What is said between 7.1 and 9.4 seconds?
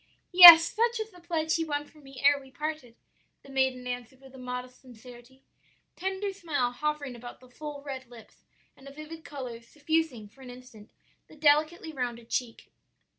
about the full red lips and a vivid